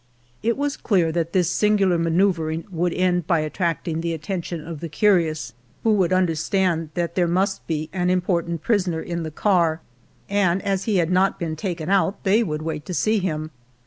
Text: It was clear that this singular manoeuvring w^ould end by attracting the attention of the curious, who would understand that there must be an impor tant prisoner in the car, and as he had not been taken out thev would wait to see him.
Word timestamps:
It 0.41 0.57
was 0.57 0.77
clear 0.77 1.11
that 1.11 1.31
this 1.31 1.47
singular 1.47 1.99
manoeuvring 1.99 2.63
w^ould 2.73 2.91
end 2.99 3.27
by 3.27 3.41
attracting 3.41 4.01
the 4.01 4.15
attention 4.15 4.65
of 4.65 4.79
the 4.79 4.89
curious, 4.89 5.53
who 5.83 5.91
would 5.93 6.11
understand 6.11 6.89
that 6.95 7.13
there 7.13 7.27
must 7.27 7.67
be 7.67 7.87
an 7.93 8.07
impor 8.07 8.43
tant 8.43 8.63
prisoner 8.63 9.01
in 9.03 9.21
the 9.21 9.29
car, 9.29 9.79
and 10.27 10.59
as 10.63 10.85
he 10.85 10.97
had 10.97 11.11
not 11.11 11.37
been 11.37 11.55
taken 11.55 11.91
out 11.91 12.23
thev 12.23 12.47
would 12.47 12.63
wait 12.63 12.83
to 12.87 12.95
see 12.95 13.19
him. 13.19 13.51